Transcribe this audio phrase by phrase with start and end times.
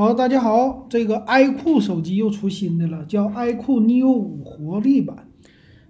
[0.00, 5.28] 好，大家好，这个 iQOO 手机又出新的了，叫 iQOO Neo 5活力版。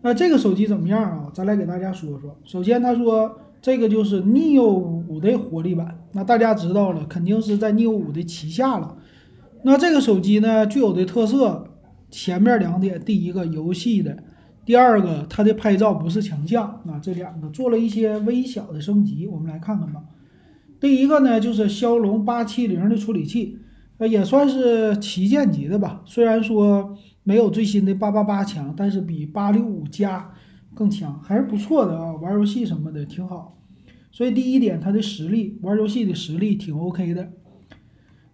[0.00, 1.30] 那这个手机怎么样啊？
[1.32, 2.36] 咱来给大家说说。
[2.42, 6.00] 首先，他说这个就是 Neo 5的活力版。
[6.14, 8.96] 那大家知道了，肯定是在 Neo 5的旗下了。
[9.62, 11.68] 那这个手机呢，具有的特色，
[12.10, 14.18] 前面两点，第一个游戏的，
[14.64, 16.80] 第二个它的拍照不是强项。
[16.86, 20.02] 那这两个做了一些微小的升级，我们来看看吧。
[20.80, 23.58] 第一个呢，就是骁龙八七零的处理器。
[24.06, 26.02] 也算是旗舰级的吧。
[26.04, 30.32] 虽然说没有最新的八八八强，但是比八六五加
[30.74, 32.12] 更强，还是不错的啊。
[32.16, 33.58] 玩游戏什么的挺好。
[34.10, 37.30] 所以第一点，它的实力，玩游戏的实力挺 OK 的。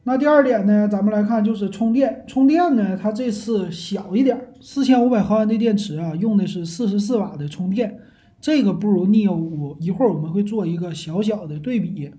[0.05, 2.25] 那第二点呢，咱们来看就是充电。
[2.27, 7.99] 充电呢，它这次小一点，四千五百毫安的电池啊，用的是四十四瓦的充电，
[8.41, 9.77] 这个不如 Neo 五。
[9.81, 12.11] 一会儿我们会做一个小小的对比，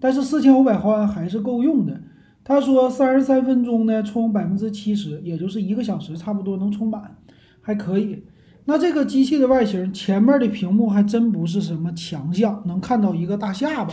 [0.00, 2.00] 但是四千五百毫安还是够用的。
[2.48, 7.16] 他说三十三分钟呢，充百分之七十，也就是一个小时，差不多能充满，
[7.60, 8.22] 还可以。
[8.66, 13.92] 那这个机器的外形，前面的屏幕还真不是什么强项，能看到一个大下巴。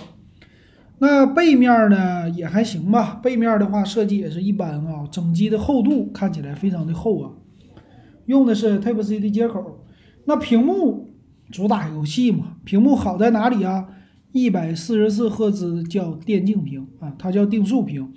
[0.99, 5.07] 那背面呢也还行吧，背面的话设计也是一般啊。
[5.09, 7.31] 整机的厚度看起来非常的厚啊，
[8.27, 9.83] 用的是 Type C 的接口。
[10.25, 11.15] 那屏幕
[11.49, 13.87] 主打游戏嘛，屏幕好在哪里啊？
[14.31, 18.13] 一百四十四赫兹叫电竞屏啊，它叫定速屏。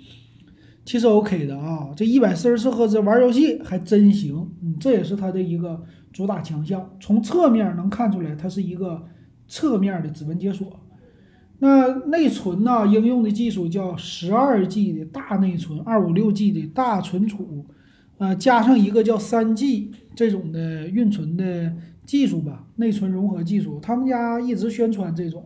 [0.87, 6.89] 其实 OK 的啊，这一百四十四赫兹玩游戏还真行，嗯，这也是它的一个主打强项。
[7.01, 9.03] 从侧面能看出来，它是一个
[9.49, 10.79] 侧面的指纹解锁。
[11.59, 12.87] 那内存呢？
[12.87, 17.65] 应用的技术叫十二 G 的大内存，二五六 G 的大存储，
[18.17, 21.73] 呃，加上一个叫三 G 这种的运存的
[22.05, 23.77] 技术吧，内存融合技术。
[23.81, 25.43] 他们家一直宣传这种，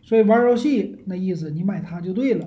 [0.00, 2.46] 所以玩游戏那意思，你买它就对了。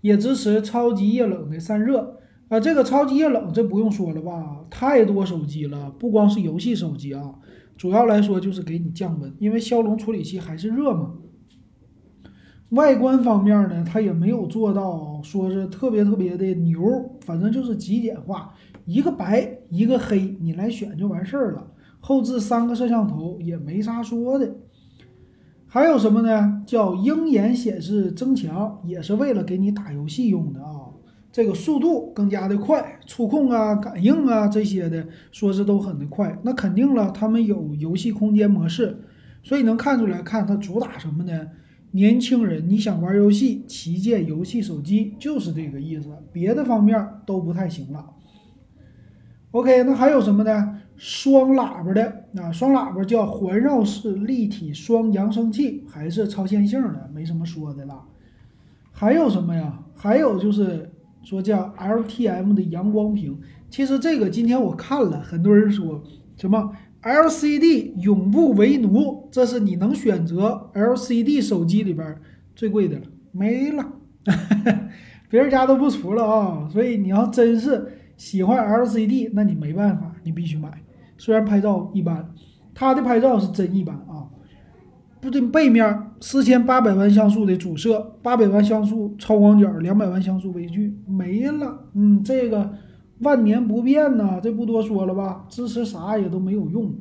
[0.00, 4.64] 也支持超级液冷的散热啊，这个超级液冷这不用说了吧？
[4.68, 7.34] 太多手机了，不光是游戏手机啊，
[7.76, 11.12] 主要来说就是给你降温，因为骁龙处理器还是热嘛。
[12.70, 16.80] 外观方面呢，它也没有做到说是特别特别的牛，
[17.20, 21.66] 反正就是极简化，一个白一个黑，你来选就完事儿了。
[21.98, 24.54] 后置三个摄像头也没啥说的。
[25.72, 26.64] 还有什么呢？
[26.66, 30.90] 叫鹰眼显示增强，也是为了给你打游戏用的啊。
[31.30, 36.36] 这个速度更加的快，触控啊、感应啊这些的，说是都很的快。
[36.42, 38.98] 那肯定了，他们有游戏空间模式，
[39.44, 41.46] 所以能看出来，看它主打什么呢？
[41.92, 48.04] 年轻人，你想玩游戏，旗舰游戏手机就是这个意思，别的方面都不太行了。
[49.52, 50.76] OK，那还有什么呢？
[50.96, 58.02] 双喇叭的啊，双喇叭叫环绕式立体双扬声器，还是超线性的，没什么说的了。
[58.92, 59.80] 还有什么呀？
[59.96, 60.90] 还有就是
[61.22, 63.38] 说叫 LTM 的阳光屏。
[63.70, 66.02] 其实这个今天我看了，很多人说
[66.36, 66.70] 什么
[67.02, 72.16] LCD 永不为奴，这是你能选择 LCD 手机里边
[72.54, 73.02] 最贵的了，
[73.32, 73.84] 没了，
[75.30, 76.68] 别人家都不出了啊。
[76.70, 80.70] 所以你要真是喜欢 LCD，那你没办法，你必须买。
[81.16, 82.34] 虽然拍照一般，
[82.74, 84.28] 它的拍照是真一般啊！
[85.22, 91.86] 不对，背面四千八百万像素的主摄，八百万像素超广角，两百万像素微距没了。
[91.94, 92.70] 嗯，这个
[93.20, 95.46] 万年不变呐，这不多说了吧？
[95.48, 96.92] 支持啥也都没有用。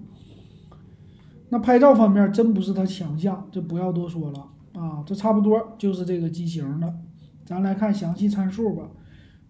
[1.50, 4.40] 那拍照方面真不是它强项，这不要多说了
[4.82, 5.04] 啊！
[5.06, 6.94] 这差不多就是这个机型的。
[7.46, 8.84] 咱来看详细参数吧。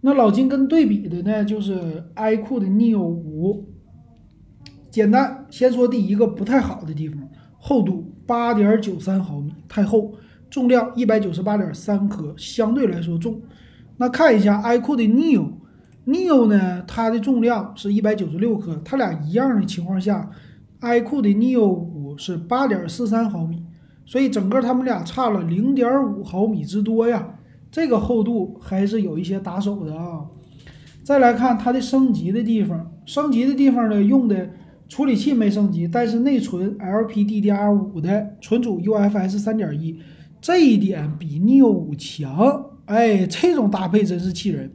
[0.02, 3.66] 那老金跟对比的呢，就是 iQOO 的 Neo 五。
[4.90, 7.22] 简单，先说第一个不太好的地方，
[7.60, 10.14] 厚度八点九三毫米，太厚；
[10.50, 13.42] 重量一百九十八点三克，相对来说重。
[13.98, 20.32] 那看一下 iQOO 的 Neo，Neo 呢，它的重量是一百九十六克，它俩一样的情况下
[20.80, 23.62] ，iQOO 的 Neo 五是八点四三毫米，
[24.06, 27.36] 所以整个它们俩差了零点五毫米之多呀。
[27.72, 30.26] 这个厚度还是有一些打手的啊。
[31.04, 34.50] 再来看它的升级的地方，升级的地方呢，用的。
[34.88, 40.00] 处理器没升级，但是内存 LPDDR5 的，存储 UFS 三点一，
[40.42, 42.72] 这一点比 Neo 五强。
[42.86, 44.72] 哎，这种搭配真是气人。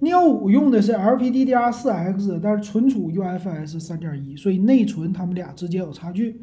[0.00, 6.40] Neo 五用的是 LPDDR4X，但是存储 UFS 三点一，所以内存它们俩之间有差距。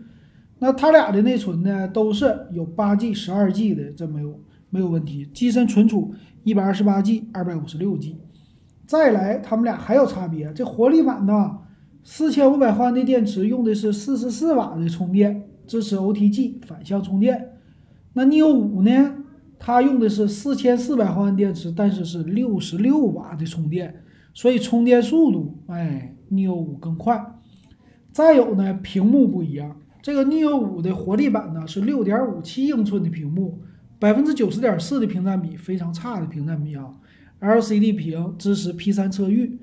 [0.59, 4.37] 那它俩的内存呢，都是有八 G、十二 G 的，这没有
[4.69, 5.25] 没有问题。
[5.33, 6.13] 机身存储
[6.43, 8.17] 一百二十八 G、二百五十六 G。
[8.85, 11.59] 再来，它们俩还有差别，这活力版呢？
[12.03, 17.53] 四千五百毫安的电池用的是四十四瓦的充电，支持 OTG 反向充电。
[18.13, 19.15] 那 Neo 五呢？
[19.57, 24.03] 它用的是四千四百毫安电池，但是是六十六瓦的充电，
[24.33, 27.25] 所以充电速度，哎，neo 五更快。
[28.11, 33.61] 再有呢，屏幕不一样，这个 neo 五的活力版呢是六点五七英寸的屏幕，
[34.05, 36.91] 百分之九十点四的屏占比，非常差的屏占比啊。
[37.41, 39.57] LCD 屏支持 P 三测域。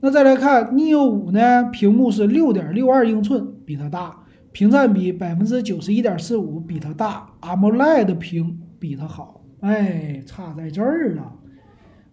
[0.00, 7.30] 那再来看 neo 五呢，屏幕是六点六二英寸，比它大，屏占比百分之九十一点四五，比它大。
[7.42, 11.34] AMOLED 屏比它好，哎，差在这儿了。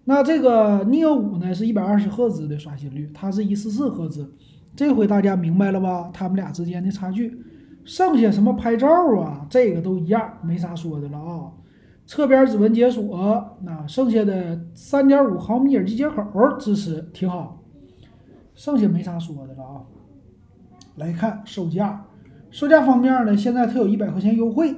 [0.05, 4.31] 那这个 neo 五呢是一百二十赫兹的刷新率，它是一四四赫兹。
[4.75, 6.11] 这回大家明白了吧？
[6.13, 7.35] 它们俩之间的差距。
[7.83, 8.87] 剩下什么拍照
[9.19, 11.49] 啊，这个都一样，没啥说的了啊。
[12.13, 16.23] 侧边指纹解锁，那剩下的三点五毫米耳机接口
[16.59, 17.63] 支持挺好。
[18.53, 19.81] 剩下没啥说的了啊。
[20.97, 22.05] 来看售价，
[22.51, 24.75] 售价方面呢，现在它有一百块钱优惠，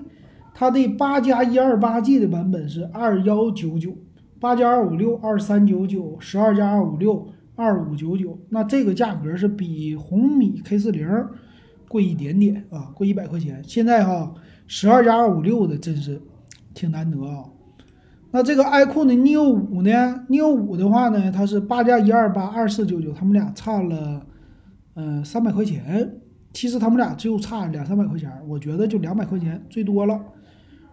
[0.53, 3.93] 它的八加一二八 G 的版本是二幺九九，
[4.39, 7.27] 八加二五六二三九九，十二加二五六
[7.57, 8.39] 二五九九。
[8.47, 11.05] 那这个价格是比红米 K 四零
[11.89, 13.61] 贵一点点啊，贵一百块钱。
[13.67, 14.33] 现在哈，
[14.67, 16.21] 十二加二五六的真是
[16.75, 17.45] 挺难得啊。
[18.31, 19.89] 那这个 iQOO 的 neo 五呢
[20.29, 24.23] ？neo 五的话呢，它是八加一二八二四九九，他们俩差了，
[24.95, 26.21] 嗯，三百块钱。
[26.53, 30.19] 其实他们俩就差两三百块钱，我觉得就两百块钱最多了。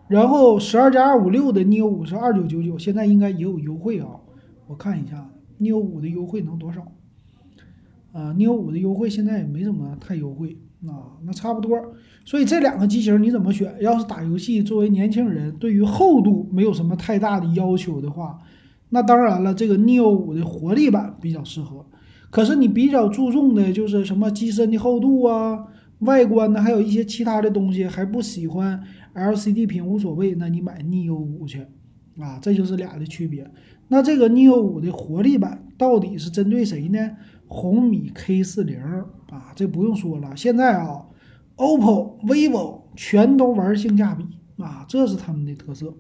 [0.09, 4.09] 然后十二加二五六的 neo 五是二九九九，现在应该也有优惠啊。
[4.67, 5.31] 我看一下
[5.61, 6.87] neo 五的优惠能多少？
[8.13, 10.57] 啊，neo 五的优惠现在也没怎么太优惠。
[10.87, 11.79] 啊，那差不多。
[12.25, 13.73] 所以这两个机型你怎么选？
[13.81, 18.37] 要是打游戏，作为年轻人，对于厚度没有什么太大的要求的话，
[18.89, 21.87] 那当然了，这个 neo 五的活力版比较适合。
[22.31, 25.67] 可是你比较注重的就是什么机身的厚度啊、
[26.01, 28.83] 外观呢，还有一些其他的东西，还不喜欢
[29.15, 31.65] LCD 屏无所谓，那你买 neo 五去。
[32.19, 33.49] 啊，这就是俩的区别。
[33.87, 37.11] 那这个 neo 五的活力版到底是针对谁呢？
[37.53, 38.81] 红米 K 四零
[39.29, 40.35] 啊，这不用说了。
[40.35, 41.05] 现在啊
[41.57, 44.25] ，OPPO、vivo 全都玩性价比
[44.63, 45.93] 啊，这是他们的特色。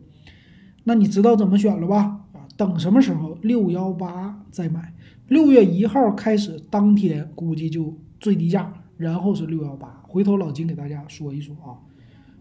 [0.84, 2.24] 那你知道怎么选了吧？
[2.32, 4.94] 啊，等什么时候六幺八再买？
[5.28, 10.02] 六月一号开始，当天估计就最低价，然后是六幺八。
[10.08, 11.76] 回头老金给大家说一说啊。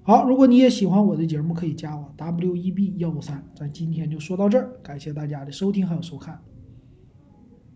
[0.04, 3.44] 好，如果你也喜欢我的节目，可以加我 W E B 幺五三。
[3.54, 6.40] 咱今天就说到这儿，感谢大家的收听还有收看。